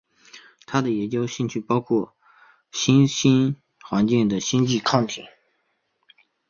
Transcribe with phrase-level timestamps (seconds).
[0.65, 2.15] 他的研究兴趣包括超
[2.71, 5.27] 新星环境和星际气体。